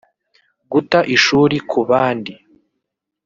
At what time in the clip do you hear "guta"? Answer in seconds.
0.71-0.99